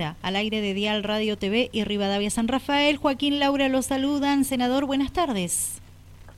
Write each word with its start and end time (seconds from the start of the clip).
Al 0.00 0.36
aire 0.36 0.62
de 0.62 0.72
Dial 0.72 1.02
Radio 1.02 1.36
TV 1.36 1.68
y 1.72 1.84
Rivadavia 1.84 2.30
San 2.30 2.48
Rafael, 2.48 2.96
Joaquín 2.96 3.38
Laura 3.38 3.68
los 3.68 3.86
saludan. 3.86 4.44
Senador, 4.44 4.86
buenas 4.86 5.12
tardes. 5.12 5.80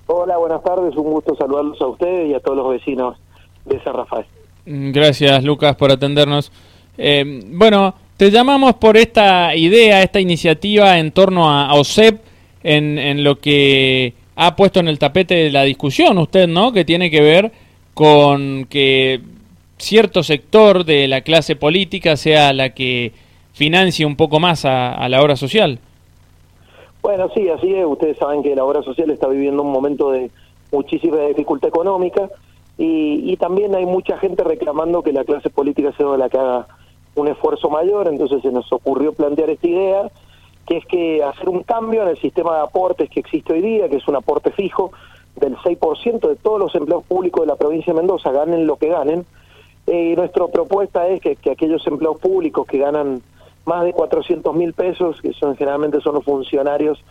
Hola, 0.06 0.36
buenas 0.36 0.64
tardes. 0.64 0.96
Un 0.96 1.12
gusto 1.12 1.36
saludarlos 1.36 1.80
a 1.80 1.86
ustedes 1.86 2.30
y 2.30 2.34
a 2.34 2.40
todos 2.40 2.56
los 2.58 2.70
vecinos 2.70 3.16
de 3.64 3.80
San 3.84 3.94
Rafael. 3.94 4.26
Mm, 4.66 4.90
gracias, 4.90 5.44
Lucas, 5.44 5.76
por 5.76 5.92
atendernos. 5.92 6.50
Eh, 6.98 7.40
bueno, 7.52 7.94
te 8.16 8.32
llamamos 8.32 8.74
por 8.74 8.96
esta 8.96 9.54
idea, 9.54 10.02
esta 10.02 10.18
iniciativa 10.18 10.98
en 10.98 11.12
torno 11.12 11.48
a, 11.48 11.72
OSEP, 11.74 12.20
en, 12.64 12.98
en 12.98 13.22
lo 13.22 13.38
que 13.38 14.14
ha 14.34 14.56
puesto 14.56 14.80
en 14.80 14.88
el 14.88 14.98
tapete 14.98 15.34
de 15.34 15.50
la 15.50 15.62
discusión 15.62 16.18
usted, 16.18 16.48
¿no? 16.48 16.72
Que 16.72 16.84
tiene 16.84 17.12
que 17.12 17.20
ver 17.20 17.52
con 17.94 18.66
que 18.68 19.20
cierto 19.78 20.24
sector 20.24 20.84
de 20.84 21.06
la 21.06 21.20
clase 21.20 21.54
política 21.54 22.16
sea 22.16 22.52
la 22.52 22.70
que 22.70 23.12
financie 23.52 24.06
un 24.06 24.16
poco 24.16 24.40
más 24.40 24.64
a, 24.64 25.08
la 25.08 25.22
obra 25.22 25.36
social. 25.36 25.78
Bueno, 27.02 27.28
sí, 27.34 27.48
así 27.48 27.74
es. 27.74 27.84
Ustedes 27.84 28.16
saben 28.16 28.42
que 28.42 28.54
la 28.54 28.64
obra 28.64 28.82
social 28.82 29.10
está 29.10 29.28
viviendo 29.28 29.62
un 29.62 29.72
momento 29.72 30.10
de 30.10 30.30
muchísima 30.70 31.18
dificultad 31.20 31.68
económica 31.68 32.28
y, 32.78 33.36
también 33.36 33.74
hay 33.74 33.86
mucha 33.86 34.16
gente 34.18 34.44
reclamando 34.44 35.02
que 35.02 35.12
la 35.12 35.24
clase 35.24 35.50
política 35.50 35.92
sea 35.96 36.16
la 36.16 36.28
que 36.28 36.38
haga 36.38 36.66
un 37.14 37.28
esfuerzo 37.28 37.68
mayor, 37.68 38.08
entonces 38.08 38.40
se 38.40 38.50
nos 38.50 38.72
ocurrió 38.72 39.12
plantear 39.12 39.50
esta 39.50 39.68
idea, 39.68 40.10
que 40.66 40.78
es 40.78 40.86
que 40.86 41.22
hacer 41.22 41.48
un 41.48 41.62
cambio 41.64 42.02
en 42.02 42.08
el 42.08 42.18
sistema 42.18 42.56
de 42.56 42.62
aportes 42.62 43.10
que 43.10 43.20
existe 43.20 43.52
hoy 43.52 43.60
día, 43.60 43.88
que 43.88 43.96
es 43.96 44.08
un 44.08 44.16
aporte 44.16 44.50
fijo 44.52 44.92
del 45.36 45.56
6% 45.56 46.28
de 46.28 46.36
todos 46.36 46.58
los 46.58 46.74
empleados 46.74 47.04
públicos 47.04 47.42
de 47.42 47.48
la 47.48 47.56
provincia 47.56 47.92
de 47.92 48.00
Mendoza, 48.00 48.32
ganen 48.32 48.66
lo 48.66 48.76
que 48.76 48.88
ganen. 48.88 49.26
Eh, 49.86 50.14
nuestra 50.16 50.46
propuesta 50.46 51.06
es 51.08 51.20
que, 51.20 51.36
que 51.36 51.50
aquellos 51.50 51.86
empleados 51.86 52.20
públicos 52.20 52.66
que 52.66 52.78
ganan 52.78 53.22
más 53.64 53.84
de 53.84 53.92
400 53.92 54.54
mil 54.54 54.72
pesos, 54.72 55.20
que 55.20 55.32
son 55.32 55.56
generalmente 55.56 56.00
son 56.00 56.14
los 56.14 56.24
funcionarios 56.24 57.02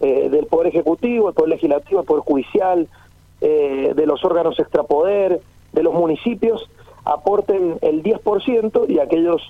eh, 0.00 0.28
del 0.28 0.46
Poder 0.46 0.68
Ejecutivo, 0.68 1.28
el 1.28 1.34
Poder 1.34 1.50
Legislativo, 1.50 2.00
el 2.00 2.06
Poder 2.06 2.22
Judicial, 2.24 2.88
eh, 3.40 3.92
de 3.94 4.06
los 4.06 4.24
órganos 4.24 4.58
extrapoder, 4.58 5.40
de 5.72 5.82
los 5.82 5.94
municipios, 5.94 6.68
aporten 7.04 7.78
el 7.80 8.02
10% 8.02 8.88
y 8.88 8.98
aquellos, 8.98 9.42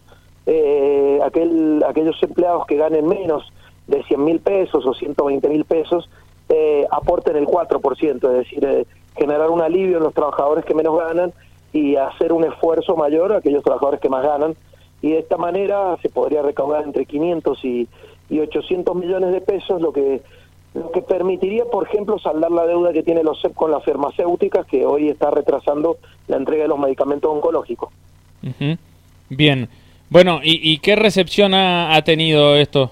eh, 0.46 1.20
aquel, 1.24 1.84
aquellos 1.86 2.20
empleados 2.22 2.66
que 2.66 2.76
ganen 2.76 3.06
menos 3.06 3.52
de 3.86 4.02
100 4.04 4.24
mil 4.24 4.40
pesos 4.40 4.86
o 4.86 4.94
120 4.94 5.48
mil 5.48 5.64
pesos, 5.64 6.08
aporten 6.90 7.36
el 7.36 7.46
4%, 7.46 8.14
es 8.14 8.20
decir, 8.20 8.86
generar 9.16 9.50
un 9.50 9.60
alivio 9.60 9.96
en 9.96 10.04
los 10.04 10.14
trabajadores 10.14 10.64
que 10.64 10.74
menos 10.74 10.96
ganan 10.96 11.32
y 11.72 11.96
hacer 11.96 12.32
un 12.32 12.44
esfuerzo 12.44 12.94
mayor 12.96 13.32
a 13.32 13.38
aquellos 13.38 13.64
trabajadores 13.64 14.00
que 14.00 14.08
más 14.08 14.22
ganan 14.22 14.54
y 15.04 15.10
de 15.10 15.18
esta 15.18 15.36
manera 15.36 15.98
se 16.00 16.08
podría 16.08 16.40
recaudar 16.40 16.82
entre 16.82 17.04
500 17.04 17.62
y, 17.62 17.86
y 18.30 18.40
800 18.40 18.96
millones 18.96 19.32
de 19.32 19.42
pesos, 19.42 19.78
lo 19.82 19.92
que 19.92 20.22
lo 20.72 20.90
que 20.90 21.02
permitiría, 21.02 21.66
por 21.66 21.86
ejemplo, 21.86 22.18
saldar 22.18 22.50
la 22.50 22.66
deuda 22.66 22.92
que 22.94 23.02
tiene 23.02 23.22
los 23.22 23.40
CEP 23.40 23.54
con 23.54 23.70
las 23.70 23.84
farmacéuticas, 23.84 24.66
que 24.66 24.86
hoy 24.86 25.10
está 25.10 25.30
retrasando 25.30 25.98
la 26.26 26.38
entrega 26.38 26.62
de 26.62 26.68
los 26.68 26.78
medicamentos 26.78 27.30
oncológicos. 27.30 27.90
Bien. 29.28 29.68
Bueno, 30.08 30.40
¿y, 30.42 30.78
qué 30.78 30.96
recepción 30.96 31.52
ha, 31.54 32.00
tenido 32.02 32.56
esto? 32.56 32.90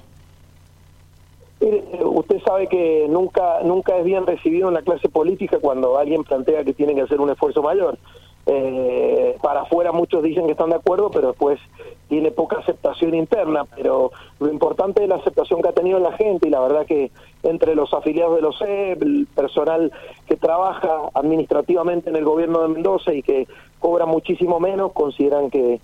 usted 2.05 2.43
sabe 2.45 2.67
que 2.67 3.07
nunca 3.09 3.63
nunca 3.65 3.97
es 3.97 4.05
bien 4.05 4.27
recibido 4.27 4.69
en 4.69 4.75
la 4.75 4.83
clase 4.83 5.09
política 5.09 5.59
cuando 5.61 5.97
alguien 5.97 6.25
plantea 6.25 6.65
que 6.65 6.75
tiene 6.75 6.95
que 6.95 7.03
hacer 7.03 7.21
un 7.21 7.31
esfuerzo 7.31 7.63
mayor. 7.63 7.97
Eh, 8.45 9.37
para 9.41 9.63
afuera 9.63 9.93
muchos 9.93 10.23
dicen 10.23 10.47
que 10.47 10.53
están 10.53 10.71
de 10.71 10.77
acuerdo, 10.77 11.11
pero 11.11 11.29
después 11.29 11.61
tiene 12.09 12.33
poca 12.33 12.59
aceptación 12.59 13.15
interna, 13.15 13.65
pero 13.77 14.11
lo 14.41 14.49
importante 14.49 15.03
es 15.03 15.09
la 15.09 15.17
aceptación 15.17 15.63
que 15.63 15.69
ha 15.69 15.73
tenido 15.73 16.01
la 16.01 16.13
gente 16.13 16.49
y 16.49 16.51
la 16.51 16.61
verdad 16.61 16.85
que 16.85 17.13
entre 17.45 17.75
los 17.75 17.95
afiliados 17.95 18.37
de 18.37 18.43
los 18.43 18.59
CEP, 18.59 19.03
el 19.03 19.27
personal 19.35 19.93
que 20.27 20.37
trabaja 20.37 21.11
administrativamente 21.15 22.11
en 22.11 22.17
el 22.17 22.25
gobierno 22.25 22.63
de 22.63 22.69
Mendoza 22.69 23.15
y 23.15 23.23
que 23.23 23.47
cobra 23.79 24.07
muchísimo 24.07 24.59
menos, 24.59 24.93
consideran 24.93 25.49
que, 25.49 25.81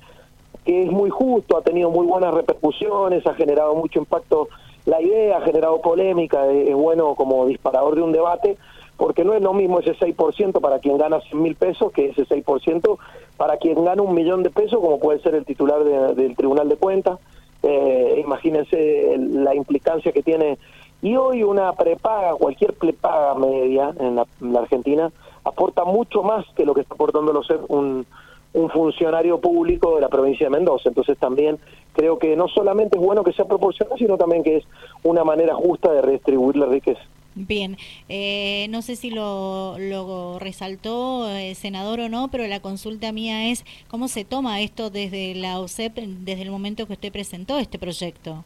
que 0.64 0.82
es 0.82 0.90
muy 0.90 1.10
justo, 1.10 1.56
ha 1.56 1.62
tenido 1.62 1.90
muy 1.90 2.06
buenas 2.06 2.34
repercusiones, 2.34 3.26
ha 3.26 3.34
generado 3.34 3.74
mucho 3.74 4.00
impacto 4.00 4.48
la 4.84 5.00
idea, 5.00 5.38
ha 5.38 5.42
generado 5.42 5.80
polémica, 5.80 6.46
es 6.50 6.74
bueno 6.74 7.14
como 7.14 7.46
disparador 7.46 7.94
de 7.94 8.02
un 8.02 8.12
debate, 8.12 8.56
porque 8.98 9.24
no 9.24 9.32
es 9.32 9.40
lo 9.40 9.54
mismo 9.54 9.78
ese 9.78 9.94
6% 9.94 10.60
para 10.60 10.80
quien 10.80 10.98
gana 10.98 11.20
100 11.20 11.40
mil 11.40 11.54
pesos 11.54 11.92
que 11.92 12.06
ese 12.06 12.26
6% 12.26 12.98
para 13.38 13.56
quien 13.56 13.82
gana 13.84 14.02
un 14.02 14.12
millón 14.12 14.42
de 14.42 14.50
pesos, 14.50 14.80
como 14.80 14.98
puede 14.98 15.20
ser 15.20 15.36
el 15.36 15.46
titular 15.46 15.82
del 15.84 16.36
Tribunal 16.36 16.68
de 16.68 16.76
Cuentas. 16.76 17.18
Eh, 17.62 18.20
imagínense 18.22 19.16
la 19.18 19.54
implicancia 19.54 20.12
que 20.12 20.22
tiene. 20.22 20.58
Y 21.00 21.14
hoy 21.14 21.44
una 21.44 21.72
prepaga, 21.74 22.34
cualquier 22.34 22.74
prepaga 22.74 23.36
media 23.36 23.94
en 24.00 24.16
la, 24.16 24.26
Argentina, 24.60 25.12
aporta 25.44 25.84
mucho 25.84 26.24
más 26.24 26.44
que 26.56 26.66
lo 26.66 26.74
que 26.74 26.80
está 26.80 26.94
aportando 26.94 27.40
un, 27.68 28.04
un 28.52 28.70
funcionario 28.70 29.40
público 29.40 29.94
de 29.94 30.00
la 30.00 30.08
provincia 30.08 30.46
de 30.46 30.50
Mendoza. 30.50 30.88
Entonces 30.88 31.16
también 31.18 31.58
creo 31.92 32.18
que 32.18 32.34
no 32.34 32.48
solamente 32.48 32.98
es 32.98 33.04
bueno 33.04 33.22
que 33.22 33.32
sea 33.32 33.44
proporcional, 33.44 33.96
sino 33.96 34.16
también 34.16 34.42
que 34.42 34.56
es 34.56 34.64
una 35.04 35.22
manera 35.22 35.54
justa 35.54 35.92
de 35.92 36.02
redistribuir 36.02 36.56
la 36.56 36.66
riqueza. 36.66 37.02
Bien, 37.46 37.76
eh, 38.08 38.66
no 38.70 38.82
sé 38.82 38.96
si 38.96 39.10
lo, 39.10 39.76
lo 39.78 40.40
resaltó 40.40 41.30
eh, 41.30 41.54
senador 41.54 42.00
o 42.00 42.08
no, 42.08 42.28
pero 42.32 42.44
la 42.48 42.58
consulta 42.58 43.12
mía 43.12 43.50
es 43.50 43.64
cómo 43.86 44.08
se 44.08 44.24
toma 44.24 44.60
esto 44.60 44.90
desde 44.90 45.36
la 45.36 45.60
OSEP 45.60 45.98
desde 45.98 46.42
el 46.42 46.50
momento 46.50 46.86
que 46.86 46.94
usted 46.94 47.12
presentó 47.12 47.58
este 47.58 47.78
proyecto. 47.78 48.42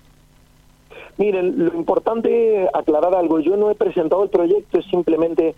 Miren, 1.16 1.64
lo 1.64 1.74
importante 1.74 2.64
es 2.64 2.68
aclarar 2.74 3.14
algo. 3.14 3.40
Yo 3.40 3.56
no 3.56 3.70
he 3.70 3.74
presentado 3.74 4.24
el 4.24 4.28
proyecto, 4.30 4.82
simplemente 4.82 5.54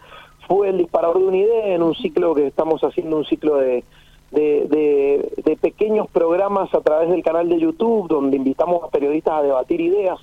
fue 0.46 0.68
el 0.68 0.78
disparador 0.78 1.18
de 1.18 1.24
una 1.24 1.36
idea 1.36 1.74
en 1.74 1.82
un 1.82 1.96
ciclo 1.96 2.36
que 2.36 2.46
estamos 2.46 2.82
haciendo, 2.82 3.16
un 3.16 3.24
ciclo 3.24 3.56
de, 3.56 3.82
de, 4.30 5.28
de 5.44 5.56
pequeños 5.56 6.08
programas 6.08 6.72
a 6.72 6.80
través 6.82 7.10
del 7.10 7.24
canal 7.24 7.48
de 7.48 7.58
YouTube, 7.58 8.06
donde 8.06 8.36
invitamos 8.36 8.84
a 8.84 8.90
periodistas 8.90 9.40
a 9.40 9.42
debatir 9.42 9.80
ideas 9.80 10.20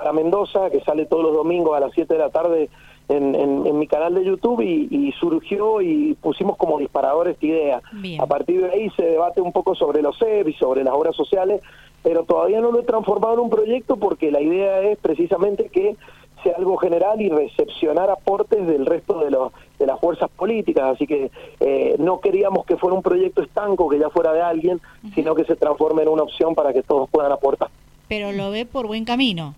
para 0.00 0.14
Mendoza, 0.14 0.70
que 0.70 0.80
sale 0.80 1.04
todos 1.04 1.24
los 1.24 1.34
domingos 1.34 1.76
a 1.76 1.80
las 1.80 1.92
7 1.92 2.14
de 2.14 2.20
la 2.20 2.30
tarde 2.30 2.70
en, 3.08 3.34
en, 3.34 3.78
mi 3.78 3.86
canal 3.86 4.14
de 4.14 4.24
YouTube 4.24 4.62
y, 4.62 5.12
surgió 5.20 5.82
y 5.82 6.14
pusimos 6.14 6.56
como 6.56 6.78
disparador 6.78 7.28
esta 7.28 7.44
idea. 7.44 7.82
A 8.18 8.26
partir 8.26 8.62
de 8.62 8.70
ahí 8.70 8.90
se 8.96 9.02
debate 9.02 9.42
un 9.42 9.52
poco 9.52 9.74
sobre 9.74 10.00
los 10.00 10.16
CEP 10.18 10.48
y 10.48 10.52
sobre 10.54 10.84
las 10.84 10.94
obras 10.94 11.14
sociales, 11.14 11.60
pero 12.02 12.24
todavía 12.24 12.62
no 12.62 12.72
lo 12.72 12.80
he 12.80 12.84
transformado 12.84 13.34
en 13.34 13.40
un 13.40 13.50
proyecto 13.50 13.96
porque 13.96 14.30
la 14.30 14.40
idea 14.40 14.80
es 14.80 14.96
precisamente 14.98 15.68
que 15.68 15.96
sea 16.42 16.54
algo 16.56 16.78
general 16.78 17.20
y 17.20 17.28
recepcionar 17.28 18.08
aportes 18.08 18.66
del 18.66 18.86
resto 18.86 19.18
de, 19.18 19.30
los, 19.30 19.52
de 19.78 19.86
las 19.86 20.00
fuerzas 20.00 20.30
políticas. 20.30 20.94
Así 20.94 21.06
que 21.06 21.30
eh, 21.60 21.96
no 21.98 22.20
queríamos 22.20 22.64
que 22.64 22.78
fuera 22.78 22.96
un 22.96 23.02
proyecto 23.02 23.42
estanco, 23.42 23.90
que 23.90 23.98
ya 23.98 24.08
fuera 24.08 24.32
de 24.32 24.40
alguien, 24.40 24.80
sino 25.14 25.34
que 25.34 25.44
se 25.44 25.56
transforme 25.56 26.02
en 26.02 26.08
una 26.08 26.22
opción 26.22 26.54
para 26.54 26.72
que 26.72 26.82
todos 26.82 27.10
puedan 27.10 27.32
aportar. 27.32 27.68
Pero 28.08 28.32
lo 28.32 28.50
ve 28.50 28.64
por 28.64 28.86
buen 28.86 29.04
camino. 29.04 29.54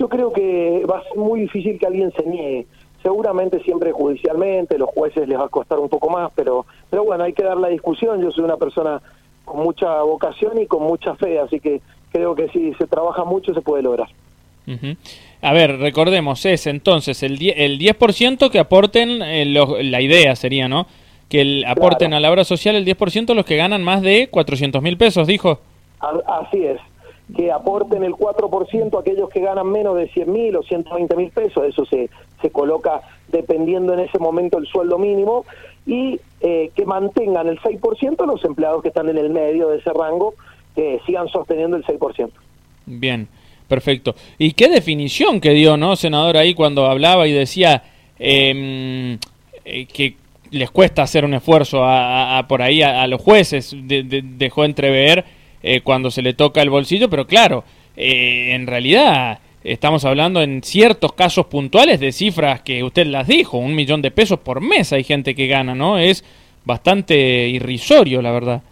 Yo 0.00 0.08
creo 0.08 0.32
que 0.32 0.82
va 0.90 0.98
a 0.98 1.02
ser 1.02 1.16
muy 1.18 1.40
difícil 1.42 1.78
que 1.78 1.86
alguien 1.86 2.10
se 2.12 2.24
niegue. 2.24 2.66
Seguramente 3.02 3.62
siempre 3.62 3.92
judicialmente, 3.92 4.78
los 4.78 4.88
jueces 4.88 5.28
les 5.28 5.38
va 5.38 5.44
a 5.44 5.48
costar 5.48 5.78
un 5.78 5.90
poco 5.90 6.08
más, 6.08 6.32
pero, 6.34 6.64
pero 6.88 7.04
bueno, 7.04 7.24
hay 7.24 7.34
que 7.34 7.44
dar 7.44 7.58
la 7.58 7.68
discusión. 7.68 8.22
Yo 8.22 8.30
soy 8.30 8.44
una 8.44 8.56
persona 8.56 9.02
con 9.44 9.62
mucha 9.62 10.00
vocación 10.00 10.58
y 10.58 10.66
con 10.66 10.84
mucha 10.84 11.14
fe, 11.16 11.38
así 11.38 11.60
que 11.60 11.82
creo 12.12 12.34
que 12.34 12.48
si 12.48 12.72
se 12.74 12.86
trabaja 12.86 13.24
mucho 13.24 13.52
se 13.52 13.60
puede 13.60 13.82
lograr. 13.82 14.08
A 15.42 15.52
ver, 15.52 15.78
recordemos, 15.78 16.46
es 16.46 16.66
entonces 16.66 17.22
el 17.22 17.38
10%, 17.38 17.54
el 17.56 17.78
10 17.78 17.96
que 18.50 18.58
aporten, 18.58 19.20
eh, 19.20 19.44
la 19.44 20.00
idea 20.00 20.34
sería, 20.34 20.66
¿no? 20.66 20.86
Que 21.28 21.42
el, 21.42 21.64
aporten 21.66 22.14
a 22.14 22.20
la 22.20 22.30
obra 22.30 22.44
social 22.44 22.74
el 22.74 22.86
10% 22.86 23.34
los 23.34 23.44
que 23.44 23.56
ganan 23.56 23.82
más 23.82 24.00
de 24.00 24.28
400 24.30 24.80
mil 24.80 24.96
pesos, 24.96 25.26
dijo. 25.26 25.60
Así 25.98 26.64
es, 26.64 26.80
que 27.36 27.52
aporten 27.52 28.04
el 28.04 28.12
4% 28.12 28.96
a 28.96 29.00
aquellos 29.00 29.28
que 29.30 29.40
ganan 29.40 29.70
menos 29.70 29.96
de 29.96 30.08
100 30.08 30.32
mil 30.32 30.56
o 30.56 30.62
120 30.62 31.16
mil 31.16 31.30
pesos, 31.30 31.64
eso 31.64 31.84
se, 31.84 32.10
se 32.40 32.50
coloca 32.50 33.00
dependiendo 33.28 33.94
en 33.94 34.00
ese 34.00 34.18
momento 34.18 34.58
el 34.58 34.66
sueldo 34.66 34.98
mínimo, 34.98 35.44
y 35.86 36.20
eh, 36.40 36.70
que 36.74 36.84
mantengan 36.84 37.48
el 37.48 37.58
6% 37.58 38.26
los 38.26 38.44
empleados 38.44 38.82
que 38.82 38.88
están 38.88 39.08
en 39.08 39.18
el 39.18 39.30
medio 39.30 39.68
de 39.68 39.78
ese 39.78 39.92
rango, 39.92 40.34
que 40.74 41.00
sigan 41.06 41.28
sosteniendo 41.28 41.76
el 41.76 41.84
6%. 41.84 42.30
Bien, 42.86 43.28
perfecto. 43.68 44.14
¿Y 44.38 44.52
qué 44.52 44.68
definición 44.68 45.40
que 45.40 45.50
dio, 45.50 45.76
no, 45.76 45.96
senador, 45.96 46.36
ahí 46.36 46.54
cuando 46.54 46.86
hablaba 46.86 47.26
y 47.26 47.32
decía 47.32 47.82
em, 48.18 49.18
eh, 49.64 49.86
que 49.86 50.16
les 50.50 50.70
cuesta 50.70 51.02
hacer 51.02 51.24
un 51.24 51.34
esfuerzo 51.34 51.84
a, 51.84 52.44
por 52.48 52.62
ahí 52.62 52.82
a, 52.82 53.06
los 53.06 53.20
jueces, 53.20 53.74
dejó 53.78 54.64
entrever 54.64 55.24
eh, 55.62 55.80
cuando 55.82 56.10
se 56.10 56.22
le 56.22 56.34
toca 56.34 56.62
el 56.62 56.70
bolsillo, 56.70 57.08
pero 57.08 57.26
claro, 57.26 57.64
eh, 57.96 58.54
en 58.54 58.66
realidad 58.66 59.38
estamos 59.62 60.04
hablando 60.04 60.40
en 60.40 60.62
ciertos 60.62 61.12
casos 61.12 61.46
puntuales 61.46 62.00
de 62.00 62.12
cifras 62.12 62.62
que 62.62 62.82
usted 62.82 63.06
las 63.06 63.26
dijo, 63.26 63.58
un 63.58 63.74
millón 63.74 64.02
de 64.02 64.10
pesos 64.10 64.38
por 64.38 64.60
mes 64.60 64.92
hay 64.92 65.04
gente 65.04 65.34
que 65.34 65.46
gana, 65.46 65.74
¿no? 65.74 65.98
Es 65.98 66.24
bastante 66.64 67.48
irrisorio, 67.48 68.22
la 68.22 68.32
verdad. 68.32 68.62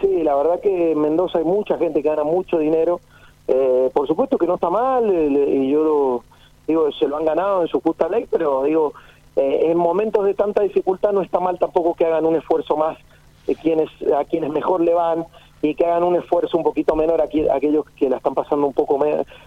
Sí, 0.00 0.22
la 0.22 0.34
verdad 0.34 0.60
que 0.60 0.92
en 0.92 1.00
Mendoza 1.00 1.38
hay 1.38 1.44
mucha 1.44 1.78
gente 1.78 2.02
que 2.02 2.08
gana 2.08 2.24
mucho 2.24 2.58
dinero. 2.58 3.00
Eh, 3.48 3.90
por 3.92 4.06
supuesto 4.06 4.36
que 4.38 4.46
no 4.46 4.56
está 4.56 4.70
mal, 4.70 5.04
y 5.10 5.70
yo 5.70 6.22
digo, 6.66 6.90
se 6.92 7.06
lo 7.06 7.16
han 7.16 7.24
ganado 7.24 7.62
en 7.62 7.68
su 7.68 7.80
justa 7.80 8.08
ley, 8.08 8.26
pero 8.30 8.64
digo, 8.64 8.92
eh, 9.36 9.70
en 9.70 9.78
momentos 9.78 10.24
de 10.24 10.34
tanta 10.34 10.62
dificultad 10.62 11.12
no 11.12 11.22
está 11.22 11.40
mal 11.40 11.58
tampoco 11.58 11.94
que 11.94 12.04
hagan 12.04 12.26
un 12.26 12.36
esfuerzo 12.36 12.76
más 12.76 12.98
de 13.46 13.54
quienes, 13.54 13.88
a 14.16 14.24
quienes 14.24 14.50
mejor 14.50 14.80
le 14.80 14.92
van 14.92 15.24
y 15.62 15.74
que 15.74 15.86
hagan 15.86 16.04
un 16.04 16.16
esfuerzo 16.16 16.56
un 16.56 16.62
poquito 16.62 16.94
menor 16.94 17.20
a, 17.20 17.24
aquellos 17.24 17.84
que 17.96 18.08
la 18.10 18.18
están 18.18 18.34
pasando 18.34 18.66
un 18.66 18.72
poco 18.72 18.98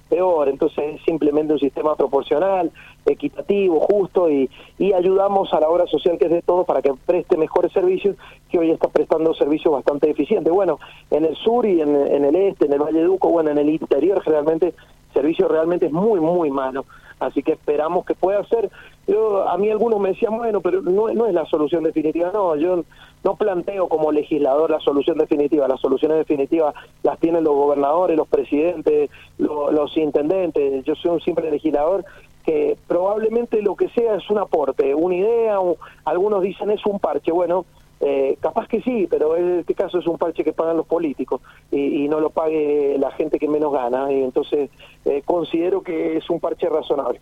peor. 0.10 0.50
Entonces 0.50 0.96
es 0.96 1.02
simplemente 1.04 1.54
un 1.54 1.60
sistema 1.60 1.96
proporcional, 1.96 2.72
equitativo, 3.06 3.80
justo 3.82 4.30
y, 4.30 4.50
y 4.78 4.94
ayudamos 4.94 5.54
a 5.54 5.60
la 5.60 5.70
obra 5.70 5.86
social 5.88 6.18
que 6.18 6.26
es 6.26 6.32
de 6.32 6.42
todos 6.42 6.66
para 6.66 6.82
que 6.82 6.94
preste 7.06 7.38
mejores 7.38 7.72
servicios 7.72 8.16
que 8.50 8.60
hoy 8.60 8.72
está 8.72 8.88
prestando 8.90 9.34
servicios 9.34 9.74
bastante 9.74 10.10
eficientes. 10.10 10.52
Bueno, 10.52 10.80
en 11.12 11.26
el 11.26 11.36
sur 11.36 11.66
y 11.66 11.82
en, 11.82 11.96
el 11.96 12.36
este, 12.36 12.66
en 12.66 12.74
el 12.74 12.80
Valle 12.80 13.04
Duco, 13.04 13.30
bueno, 13.30 13.52
en 13.52 13.58
el 13.58 13.70
interior 13.70 14.22
generalmente 14.22 14.68
el 14.68 15.14
servicio 15.14 15.48
realmente 15.48 15.88
es 15.88 15.92
muy, 15.92 16.20
muy 16.20 16.50
malo 16.50 16.86
así 17.20 17.44
que 17.44 17.54
esperamos 17.54 18.06
que 18.06 18.16
pueda 18.16 18.44
ser. 18.46 18.70
Yo, 19.10 19.50
a 19.50 19.58
mí 19.58 19.70
algunos 19.72 20.00
me 20.00 20.10
decían, 20.10 20.38
bueno, 20.38 20.62
pero 20.62 20.82
no, 20.82 21.08
no 21.10 21.26
es 21.26 21.34
la 21.34 21.46
solución 21.46 21.84
definitiva, 21.84 22.30
no, 22.32 22.56
yo 22.56 22.84
no 23.24 23.36
planteo 23.36 23.90
como 23.90 24.12
legislador 24.12 24.70
la 24.70 24.80
solución 24.80 25.18
definitiva, 25.18 25.68
las 25.68 25.82
soluciones 25.82 26.20
definitivas 26.20 26.76
las 27.02 27.20
tienen 27.20 27.44
los 27.44 27.56
gobernadores, 27.56 28.16
los 28.16 28.28
presidentes, 28.28 29.10
los 29.40 29.98
intendentes, 29.98 30.84
yo 30.86 30.94
soy 30.94 31.12
un 31.12 31.22
simple 31.22 31.50
legislador 31.50 32.06
que 32.46 32.78
probablemente 32.88 33.64
lo 33.64 33.76
que 33.76 33.90
sea 33.90 34.16
es 34.16 34.30
un 34.30 34.38
aporte, 34.38 34.94
una 34.94 35.16
idea, 35.16 35.58
algunos 36.06 36.44
dicen 36.44 36.70
es 36.70 36.86
un 36.86 37.00
parche, 37.00 37.32
bueno, 37.32 37.66
eh, 38.02 38.38
capaz 38.40 38.68
que 38.68 38.82
sí, 38.82 39.08
pero 39.10 39.36
en 39.36 39.60
este 39.60 39.74
caso 39.74 40.00
es 40.00 40.08
un 40.08 40.18
parche 40.18 40.44
que 40.44 40.54
pagan 40.54 40.78
los 40.78 40.86
políticos 40.86 41.42
y, 41.72 42.08
no 42.08 42.20
lo 42.20 42.30
pague 42.30 42.96
la 42.98 43.12
gente 43.12 43.38
que 43.40 43.48
menos 43.48 43.74
gana. 43.74 44.12
Y 44.12 44.24
entonces 44.24 44.70
eh, 45.06 45.22
considero 45.26 45.82
que 45.82 46.18
es 46.18 46.30
un 46.30 46.40
parche 46.40 46.70
razonable. 46.70 47.20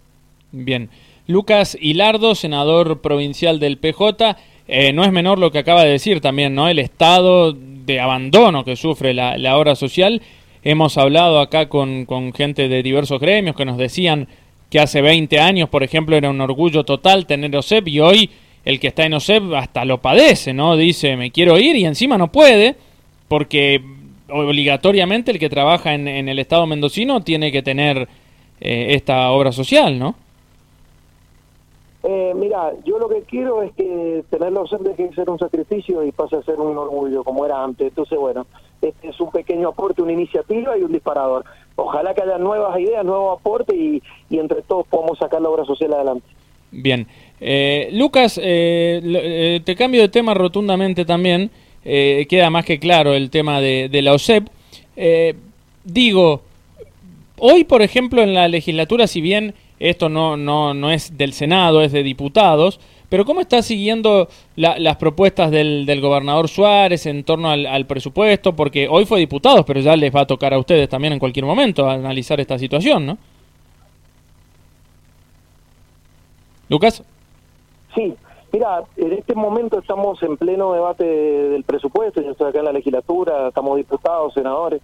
Bien. 0.51 0.89
Lucas 1.27 1.77
Hilardo, 1.79 2.35
senador 2.35 3.01
provincial 3.01 3.59
del 3.59 3.77
PJ, 3.77 4.37
eh, 4.69 4.93
no 4.93 5.03
es 5.03 5.11
menor 5.11 5.39
lo 5.39 5.51
que 5.51 5.59
acaba 5.59 5.83
de 5.83 5.91
decir 5.91 6.21
también, 6.21 6.55
¿no? 6.55 6.69
El 6.69 6.79
estado 6.79 7.53
de 7.53 7.99
abandono 7.99 8.63
que 8.63 8.75
sufre 8.75 9.13
la, 9.13 9.57
obra 9.57 9.75
social. 9.75 10.21
Hemos 10.63 10.97
hablado 10.97 11.39
acá 11.39 11.69
con, 11.69 12.05
gente 12.33 12.67
de 12.67 12.81
diversos 12.81 13.19
gremios 13.19 13.55
que 13.55 13.65
nos 13.65 13.77
decían 13.77 14.27
que 14.69 14.79
hace 14.79 15.01
20 15.01 15.39
años, 15.39 15.69
por 15.69 15.83
ejemplo, 15.83 16.15
era 16.15 16.29
un 16.29 16.41
orgullo 16.41 16.83
total 16.83 17.25
tener 17.25 17.55
OSEP 17.55 17.87
y 17.87 17.99
hoy 17.99 18.29
el 18.65 18.79
que 18.81 18.87
está 18.87 19.05
en 19.05 19.13
OSEP 19.13 19.53
hasta 19.53 19.85
lo 19.85 20.01
padece, 20.01 20.53
¿no? 20.53 20.75
Dice, 20.75 21.15
me 21.15 21.31
quiero 21.31 21.57
ir 21.57 21.77
y 21.77 21.85
encima 21.85 22.17
no 22.17 22.31
puede, 22.31 22.75
porque 23.29 23.81
obligatoriamente 24.29 25.31
el 25.31 25.39
que 25.39 25.49
trabaja 25.49 25.93
en, 25.93 26.07
el 26.07 26.39
Estado 26.39 26.67
mendocino 26.67 27.21
tiene 27.21 27.51
que 27.51 27.61
tener 27.61 28.09
eh, 28.59 28.87
esta 28.89 29.31
obra 29.31 29.53
social, 29.53 29.97
¿no? 29.97 30.15
Eh, 32.09 32.33
mira, 32.35 32.71
yo 32.85 32.99
lo 32.99 33.09
que 33.09 33.23
quiero 33.23 33.63
es 33.63 33.73
que 33.73 34.23
tener 34.29 34.53
la 34.53 34.63
deje 34.79 35.09
de 35.09 35.15
ser 35.15 35.29
un 35.29 35.39
sacrificio 35.39 36.03
y 36.03 36.11
pase 36.11 36.37
a 36.37 36.43
ser 36.43 36.55
un 36.55 36.77
orgullo, 36.77 37.23
como 37.23 37.45
era 37.45 37.61
antes. 37.61 37.89
Entonces, 37.89 38.17
bueno, 38.17 38.47
este 38.81 39.09
es 39.09 39.19
un 39.19 39.29
pequeño 39.31 39.69
aporte, 39.69 40.01
una 40.01 40.13
iniciativa 40.13 40.77
y 40.77 40.83
un 40.83 40.91
disparador. 40.91 41.43
Ojalá 41.75 42.13
que 42.13 42.21
haya 42.21 42.37
nuevas 42.37 42.79
ideas, 42.79 43.03
nuevos 43.03 43.39
aportes 43.39 43.75
y, 43.75 44.01
y 44.29 44.39
entre 44.39 44.61
todos 44.61 44.87
podamos 44.87 45.17
sacar 45.17 45.41
la 45.41 45.49
obra 45.49 45.65
social 45.65 45.93
adelante. 45.93 46.25
Bien. 46.71 47.07
Eh, 47.39 47.89
Lucas, 47.93 48.39
eh, 48.41 49.01
eh, 49.03 49.61
te 49.63 49.75
cambio 49.75 50.01
de 50.01 50.09
tema 50.09 50.33
rotundamente 50.33 51.05
también. 51.05 51.49
queda 51.83 52.49
más 52.49 52.65
que 52.65 52.79
claro 52.79 53.13
el 53.13 53.29
tema 53.29 53.61
de, 53.61 54.01
la 54.01 54.13
OSEP. 54.13 54.47
digo, 55.83 56.41
hoy, 57.37 57.63
por 57.63 57.81
ejemplo, 57.81 58.21
en 58.21 58.33
la 58.33 58.47
legislatura, 58.47 59.07
si 59.07 59.21
bien 59.21 59.53
esto 59.79 60.09
no, 60.09 60.37
no, 60.37 60.73
no 60.73 60.91
es 60.91 61.17
del 61.17 61.33
Senado, 61.33 61.81
es 61.81 61.91
de 61.91 62.03
diputados, 62.03 62.79
pero 63.09 63.23
¿cómo 63.23 63.39
está 63.39 63.61
siguiendo 63.61 64.27
las 64.55 64.97
propuestas 64.97 65.49
del, 65.49 65.85
del, 65.85 66.01
gobernador 66.01 66.49
Suárez 66.49 67.05
en 67.05 67.23
torno 67.23 67.49
al, 67.49 67.65
al, 67.65 67.85
presupuesto? 67.85 68.53
Porque 68.53 68.87
hoy 68.89 69.05
fue 69.05 69.19
diputado, 69.19 69.63
pero 69.63 69.79
ya 69.79 69.95
les 69.95 70.13
va 70.13 70.21
a 70.21 70.27
tocar 70.27 70.53
a 70.53 70.59
ustedes 70.59 70.89
también 70.89 71.13
en 71.13 71.19
cualquier 71.19 71.45
momento 71.45 71.89
analizar 71.89 72.39
esta 72.41 72.59
situación, 72.59 73.05
¿no? 73.05 73.17
Lucas. 76.69 77.01
Sí, 77.95 78.13
mira, 78.51 78.83
en 78.97 79.13
este 79.13 79.35
momento 79.35 79.79
estamos 79.79 80.21
en 80.21 80.35
pleno 80.35 80.73
debate 80.73 81.05
del 81.05 81.63
presupuesto, 81.63 82.21
yo 82.21 82.31
estoy 82.31 82.49
acá 82.49 82.59
en 82.59 82.65
la 82.65 82.73
legislatura, 82.73 83.47
estamos 83.47 83.77
diputados, 83.77 84.33
senadores, 84.33 84.81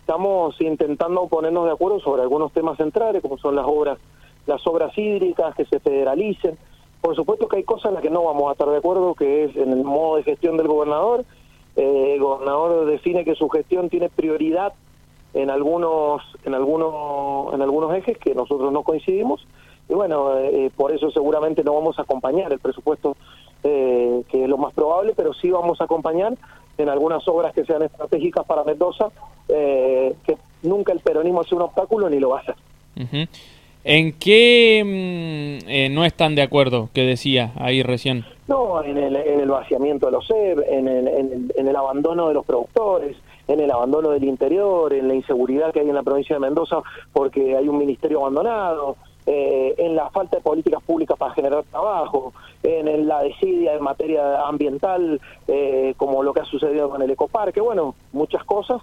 estamos 0.00 0.60
intentando 0.60 1.26
ponernos 1.26 1.64
de 1.64 1.72
acuerdo 1.72 2.00
sobre 2.00 2.22
algunos 2.22 2.52
temas 2.52 2.76
centrales, 2.76 3.22
como 3.22 3.38
son 3.38 3.56
las 3.56 3.64
obras, 3.66 3.98
las 4.46 4.66
obras 4.66 4.96
hídricas, 4.96 5.54
que 5.54 5.64
se 5.64 5.80
federalicen. 5.80 6.56
Por 7.00 7.16
supuesto 7.16 7.48
que 7.48 7.56
hay 7.58 7.64
cosas 7.64 7.86
en 7.86 7.94
las 7.94 8.02
que 8.02 8.10
no 8.10 8.24
vamos 8.24 8.48
a 8.48 8.52
estar 8.52 8.68
de 8.68 8.76
acuerdo, 8.76 9.14
que 9.14 9.44
es 9.44 9.56
en 9.56 9.72
el 9.72 9.84
modo 9.84 10.16
de 10.16 10.22
gestión 10.22 10.56
del 10.56 10.68
gobernador. 10.68 11.24
Eh, 11.76 12.14
el 12.14 12.20
gobernador 12.20 12.86
define 12.86 13.24
que 13.24 13.34
su 13.34 13.48
gestión 13.48 13.88
tiene 13.88 14.08
prioridad 14.08 14.74
en 15.34 15.50
algunos, 15.50 16.22
en 16.44 16.54
algunos, 16.54 17.54
en 17.54 17.62
algunos 17.62 17.94
ejes 17.94 18.18
que 18.18 18.34
nosotros 18.34 18.72
no 18.72 18.82
coincidimos 18.82 19.46
y 19.88 19.94
bueno, 19.94 20.38
eh, 20.38 20.70
por 20.74 20.92
eso 20.92 21.10
seguramente 21.10 21.62
no 21.64 21.74
vamos 21.74 21.98
a 21.98 22.02
acompañar 22.02 22.52
el 22.52 22.58
presupuesto, 22.58 23.16
eh, 23.62 24.22
que 24.28 24.44
es 24.44 24.48
lo 24.48 24.56
más 24.56 24.72
probable, 24.72 25.12
pero 25.16 25.34
sí 25.34 25.50
vamos 25.50 25.80
a 25.80 25.84
acompañar 25.84 26.34
en 26.78 26.88
algunas 26.88 27.26
obras 27.28 27.52
que 27.52 27.64
sean 27.64 27.82
estratégicas 27.82 28.46
para 28.46 28.64
Mendoza, 28.64 29.08
eh, 29.48 30.14
que 30.24 30.38
nunca 30.62 30.92
el 30.92 31.00
peronismo 31.00 31.42
sea 31.44 31.56
un 31.56 31.62
obstáculo 31.64 32.08
ni 32.08 32.20
lo 32.20 32.30
va 32.30 32.38
a 32.38 32.40
hacer. 32.40 32.56
¿En 33.84 34.12
qué 34.12 34.82
mm, 34.84 35.94
no 35.94 36.04
están 36.04 36.34
de 36.34 36.42
acuerdo, 36.42 36.88
que 36.94 37.02
decía 37.02 37.52
ahí 37.56 37.82
recién? 37.82 38.24
No, 38.48 38.82
en 38.82 38.96
el, 38.96 39.16
en 39.16 39.40
el 39.40 39.48
vaciamiento 39.48 40.06
de 40.06 40.12
los 40.12 40.26
SEB, 40.26 40.62
en 40.68 40.88
el, 40.88 41.50
en 41.56 41.68
el 41.68 41.76
abandono 41.76 42.28
de 42.28 42.34
los 42.34 42.44
productores, 42.44 43.16
en 43.48 43.60
el 43.60 43.70
abandono 43.70 44.10
del 44.10 44.24
interior, 44.24 44.92
en 44.92 45.08
la 45.08 45.14
inseguridad 45.14 45.72
que 45.72 45.80
hay 45.80 45.88
en 45.88 45.94
la 45.94 46.02
provincia 46.02 46.36
de 46.36 46.40
Mendoza 46.40 46.78
porque 47.12 47.56
hay 47.56 47.68
un 47.68 47.78
ministerio 47.78 48.20
abandonado, 48.20 48.96
eh, 49.24 49.74
en 49.78 49.94
la 49.94 50.10
falta 50.10 50.38
de 50.38 50.42
políticas 50.42 50.82
públicas 50.82 51.16
para 51.16 51.32
generar 51.34 51.62
trabajo, 51.64 52.32
en, 52.62 53.06
la 53.06 53.22
desidia 53.22 53.74
en 53.74 53.82
materia 53.82 54.42
ambiental, 54.42 55.20
eh, 55.46 55.94
como 55.96 56.22
lo 56.22 56.32
que 56.32 56.40
ha 56.40 56.44
sucedido 56.44 56.90
con 56.90 57.02
el 57.02 57.10
ecoparque, 57.10 57.60
bueno, 57.60 57.94
muchas 58.12 58.42
cosas, 58.44 58.82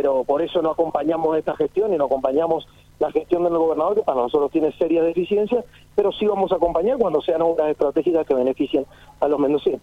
pero 0.00 0.24
por 0.24 0.40
eso 0.40 0.62
no 0.62 0.70
acompañamos 0.70 1.36
esta 1.36 1.54
gestión 1.56 1.92
y 1.92 1.98
no 1.98 2.06
acompañamos 2.06 2.66
la 2.98 3.12
gestión 3.12 3.44
del 3.44 3.52
gobernador, 3.52 3.96
que 3.96 4.00
para 4.00 4.22
nosotros 4.22 4.50
tiene 4.50 4.72
serias 4.72 5.04
deficiencias, 5.04 5.62
pero 5.94 6.10
sí 6.10 6.24
vamos 6.24 6.50
a 6.52 6.54
acompañar 6.54 6.96
cuando 6.96 7.20
sean 7.20 7.42
obras 7.42 7.70
estratégicas 7.70 8.26
que 8.26 8.32
beneficien 8.32 8.86
a 9.20 9.28
los 9.28 9.38
mendocinos. 9.38 9.82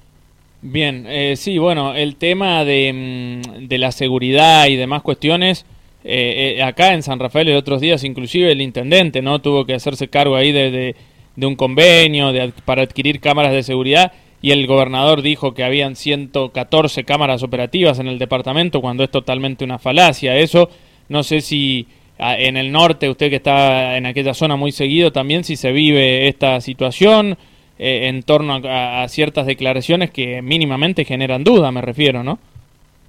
Bien, 0.63 1.05
eh, 1.07 1.35
sí, 1.35 1.59
bueno, 1.59 1.93
el 1.93 2.15
tema 2.15 2.65
de, 2.65 3.43
mm, 3.45 3.67
de 3.67 3.77
la 3.77 3.91
seguridad 3.91 4.65
y 4.65 4.75
demás 4.75 5.03
cuestiones 5.03 5.67
eh, 6.03 6.55
eh, 6.57 6.63
acá 6.63 6.93
en 6.93 7.03
San 7.03 7.19
Rafael 7.19 7.49
y 7.49 7.53
otros 7.53 7.79
días 7.79 8.03
inclusive 8.03 8.51
el 8.51 8.61
intendente 8.61 9.21
no 9.21 9.39
tuvo 9.39 9.65
que 9.65 9.75
hacerse 9.75 10.07
cargo 10.07 10.35
ahí 10.35 10.51
de, 10.51 10.95
de, 11.35 11.45
un 11.45 11.55
convenio 11.55 12.31
de, 12.31 12.53
para 12.65 12.81
adquirir 12.81 13.19
cámaras 13.19 13.51
de 13.51 13.61
seguridad 13.61 14.13
y 14.41 14.51
el 14.51 14.67
gobernador 14.67 15.21
dijo 15.21 15.53
que 15.53 15.63
habían 15.63 15.95
114 15.95 17.03
cámaras 17.03 17.43
operativas 17.43 17.99
en 17.99 18.07
el 18.07 18.19
departamento 18.19 18.81
cuando 18.81 19.03
es 19.03 19.11
totalmente 19.11 19.63
una 19.63 19.79
falacia. 19.79 20.37
Eso 20.37 20.69
no 21.09 21.23
sé 21.23 21.41
si 21.41 21.87
en 22.19 22.57
el 22.57 22.71
norte, 22.71 23.09
usted 23.09 23.29
que 23.29 23.35
está 23.37 23.97
en 23.97 24.05
aquella 24.05 24.33
zona 24.33 24.55
muy 24.55 24.71
seguido 24.71 25.11
también, 25.11 25.43
si 25.43 25.55
se 25.55 25.71
vive 25.71 26.27
esta 26.27 26.59
situación 26.61 27.37
eh, 27.77 28.07
en 28.07 28.23
torno 28.23 28.59
a, 28.63 29.03
a 29.03 29.07
ciertas 29.07 29.45
declaraciones 29.45 30.09
que 30.09 30.41
mínimamente 30.41 31.05
generan 31.05 31.43
duda, 31.43 31.71
me 31.71 31.81
refiero, 31.81 32.23
¿no? 32.23 32.39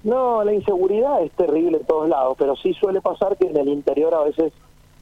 No, 0.03 0.43
la 0.43 0.53
inseguridad 0.53 1.21
es 1.23 1.31
terrible 1.31 1.77
en 1.77 1.85
todos 1.85 2.07
lados, 2.07 2.35
pero 2.37 2.55
sí 2.55 2.73
suele 2.73 3.01
pasar 3.01 3.35
que 3.37 3.47
en 3.47 3.57
el 3.57 3.67
interior 3.67 4.13
a 4.13 4.23
veces 4.23 4.53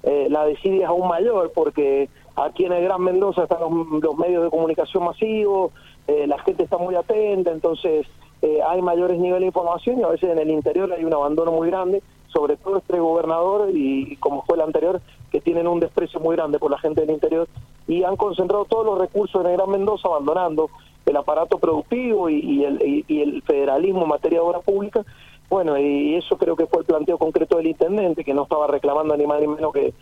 eh, 0.04 0.28
la 0.30 0.46
desidia 0.46 0.84
es 0.84 0.90
aún 0.90 1.08
mayor, 1.08 1.52
porque 1.54 2.10
aquí 2.38 2.66
en 2.66 2.72
el 2.72 2.84
Gran 2.84 3.02
Mendoza 3.02 3.44
están 3.44 3.60
los, 3.60 4.18
medios 4.18 4.44
de 4.44 4.50
comunicación 4.50 5.04
masivos, 5.04 5.72
eh, 6.08 6.28
la 6.28 6.38
gente 6.40 6.64
está 6.64 6.78
muy 6.78 6.96
atenta, 6.96 7.52
entonces 7.52 8.08
eh, 8.42 8.60
hay 8.66 8.82
mayores 8.82 9.20
niveles 9.20 9.42
de 9.42 9.48
información 9.48 10.00
y 10.00 10.04
a 10.04 10.10
veces 10.10 10.30
en 10.30 10.40
el 10.40 10.52
interior 10.52 10.92
hay 10.94 11.04
un 11.04 11.14
abandono 11.14 11.52
muy 11.52 11.68
grande, 11.70 12.02
sobre 12.28 12.56
todo 12.56 12.78
este 12.78 13.00
gobernador 13.00 13.70
y, 13.74 14.16
como 14.18 14.44
fue 14.44 14.56
el 14.56 14.62
anterior, 14.62 15.02
que 15.32 15.42
tienen 15.42 15.68
un 15.68 15.80
desprecio 15.80 16.20
muy 16.20 16.36
grande 16.36 16.60
por 16.60 16.72
la 16.72 16.78
gente 16.78 17.02
del 17.02 17.10
interior 17.10 17.48
y 17.88 18.04
han 18.04 18.16
concentrado 18.16 18.66
todos 18.66 18.86
los 18.86 19.00
recursos 19.00 19.42
en 19.42 19.52
el 19.52 19.58
Gran 19.58 19.72
Mendoza 19.72 20.08
abandonando 20.08 20.70
el 21.06 21.16
aparato 21.16 21.58
productivo 21.58 22.30
y, 22.30 22.64
el, 22.66 23.04
y, 23.08 23.22
el, 23.22 23.42
federalismo 23.44 24.04
en 24.04 24.10
materia 24.10 24.40
de 24.40 24.46
obra 24.46 24.60
pública. 24.60 25.06
Bueno, 25.50 25.78
y 25.78 26.16
eso 26.16 26.38
creo 26.38 26.58
que 26.58 26.68
fue 26.68 26.82
el 26.82 26.86
planteo 26.86 27.18
concreto 27.18 27.56
del 27.58 27.68
intendente, 27.68 28.26
que 28.26 28.34
no 28.34 28.44
estaba 28.44 28.68
reclamando 28.68 29.16
ni 29.16 29.26
más 29.26 29.40
ni 29.40 29.48
menos 29.48 29.72
que 29.74 29.94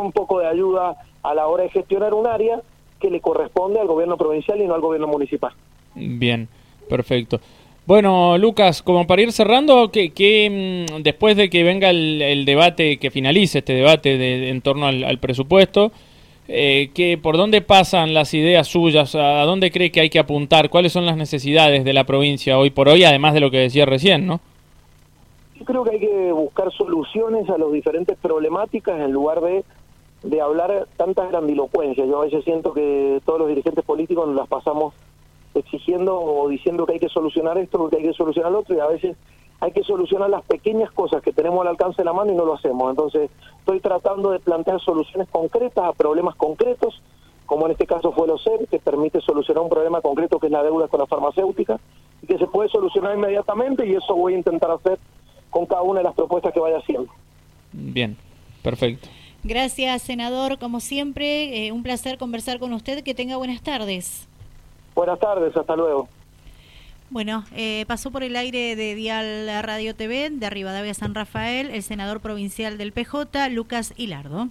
un 0.00 0.12
poco 0.12 0.40
de 0.40 0.46
ayuda 0.46 0.96
a 1.22 1.34
la 1.34 1.46
hora 1.46 1.64
de 1.64 1.70
gestionar 1.70 2.14
un 2.14 2.26
área 2.26 2.60
que 3.00 3.10
le 3.10 3.20
corresponde 3.20 3.80
al 3.80 3.86
gobierno 3.86 4.16
provincial 4.16 4.60
y 4.60 4.66
no 4.66 4.74
al 4.74 4.80
gobierno 4.80 5.08
municipal. 5.08 5.52
Bien, 5.94 6.48
perfecto. 6.88 7.40
Bueno, 7.86 8.38
Lucas, 8.38 8.82
como 8.82 9.06
para 9.06 9.20
ir 9.20 9.32
cerrando, 9.32 9.90
que, 9.90 10.86
mm, 10.90 11.02
después 11.02 11.36
de 11.36 11.50
que 11.50 11.62
venga 11.62 11.90
el, 11.90 12.44
debate, 12.46 12.96
que 12.96 13.10
finalice 13.10 13.58
este 13.58 13.74
debate 13.74 14.16
de, 14.16 14.48
en 14.48 14.62
torno 14.62 14.86
al, 14.86 15.18
presupuesto, 15.18 15.92
eh, 16.48 16.90
que, 16.94 17.18
¿por 17.18 17.36
dónde 17.36 17.60
pasan 17.60 18.14
las 18.14 18.32
ideas 18.32 18.68
suyas? 18.68 19.14
¿A 19.14 19.42
dónde 19.42 19.70
cree 19.70 19.92
que 19.92 20.00
hay 20.00 20.08
que 20.08 20.18
apuntar? 20.18 20.70
¿Cuáles 20.70 20.92
son 20.92 21.04
las 21.04 21.18
necesidades 21.18 21.84
de 21.84 21.92
la 21.92 22.04
provincia 22.04 22.58
hoy 22.58 22.70
por 22.70 22.88
hoy, 22.88 23.04
además 23.04 23.34
de 23.34 23.40
lo 23.40 23.50
que 23.50 23.58
decía 23.58 23.84
recién, 23.84 24.26
no? 24.26 24.40
Yo 25.58 25.64
creo 25.66 25.84
que 25.84 25.90
hay 25.90 26.00
que 26.00 26.32
buscar 26.32 26.72
soluciones 26.72 27.48
a 27.50 27.58
las 27.58 27.70
diferentes 27.70 28.16
problemáticas 28.16 28.98
en 28.98 29.12
lugar 29.12 29.42
de, 29.42 29.62
de 30.24 30.40
hablar 30.40 30.88
tanta 30.96 31.26
grandilocuencia. 31.26 32.04
Yo 32.06 32.20
a 32.20 32.24
veces 32.24 32.44
siento 32.44 32.72
que 32.72 33.20
todos 33.24 33.38
los 33.38 33.48
dirigentes 33.48 33.84
políticos 33.84 34.26
nos 34.26 34.36
las 34.36 34.48
pasamos 34.48 34.94
exigiendo 35.54 36.18
o 36.18 36.48
diciendo 36.48 36.86
que 36.86 36.94
hay 36.94 36.98
que 36.98 37.08
solucionar 37.08 37.58
esto, 37.58 37.88
que 37.88 37.98
hay 37.98 38.02
que 38.02 38.14
solucionar 38.14 38.50
lo 38.50 38.60
otro, 38.60 38.74
y 38.74 38.80
a 38.80 38.86
veces 38.86 39.16
hay 39.60 39.72
que 39.72 39.84
solucionar 39.84 40.30
las 40.30 40.42
pequeñas 40.44 40.90
cosas 40.90 41.22
que 41.22 41.32
tenemos 41.32 41.60
al 41.60 41.68
alcance 41.68 41.98
de 41.98 42.06
la 42.06 42.12
mano 42.12 42.32
y 42.32 42.34
no 42.34 42.44
lo 42.44 42.54
hacemos. 42.54 42.90
Entonces, 42.90 43.30
estoy 43.58 43.80
tratando 43.80 44.30
de 44.30 44.40
plantear 44.40 44.80
soluciones 44.80 45.28
concretas 45.28 45.84
a 45.84 45.92
problemas 45.92 46.34
concretos, 46.36 47.00
como 47.46 47.66
en 47.66 47.72
este 47.72 47.86
caso 47.86 48.10
fue 48.12 48.26
el 48.26 48.32
OCER, 48.32 48.66
que 48.66 48.78
permite 48.78 49.20
solucionar 49.20 49.62
un 49.62 49.68
problema 49.68 50.00
concreto 50.00 50.38
que 50.38 50.46
es 50.46 50.52
la 50.52 50.62
deuda 50.62 50.88
con 50.88 51.00
la 51.00 51.06
farmacéutica, 51.06 51.78
y 52.22 52.26
que 52.26 52.38
se 52.38 52.46
puede 52.46 52.70
solucionar 52.70 53.14
inmediatamente, 53.14 53.86
y 53.86 53.94
eso 53.94 54.16
voy 54.16 54.34
a 54.34 54.38
intentar 54.38 54.70
hacer 54.70 54.98
con 55.50 55.66
cada 55.66 55.82
una 55.82 56.00
de 56.00 56.04
las 56.04 56.14
propuestas 56.14 56.52
que 56.52 56.60
vaya 56.60 56.78
haciendo. 56.78 57.12
Bien, 57.72 58.16
perfecto. 58.62 59.08
Gracias, 59.44 60.02
senador. 60.02 60.58
Como 60.58 60.80
siempre, 60.80 61.66
eh, 61.66 61.72
un 61.72 61.82
placer 61.82 62.16
conversar 62.16 62.58
con 62.58 62.72
usted. 62.72 63.04
Que 63.04 63.14
tenga 63.14 63.36
buenas 63.36 63.62
tardes. 63.62 64.26
Buenas 64.94 65.18
tardes, 65.18 65.54
hasta 65.56 65.76
luego. 65.76 66.08
Bueno, 67.10 67.44
eh, 67.54 67.84
pasó 67.86 68.10
por 68.10 68.24
el 68.24 68.34
aire 68.34 68.74
de 68.74 68.94
Dial 68.94 69.46
Radio 69.62 69.94
TV 69.94 70.30
de 70.30 70.50
Rivadavia 70.50 70.94
San 70.94 71.14
Rafael 71.14 71.70
el 71.70 71.82
senador 71.82 72.20
provincial 72.20 72.78
del 72.78 72.92
PJ, 72.92 73.50
Lucas 73.50 73.92
Hilardo. 73.96 74.48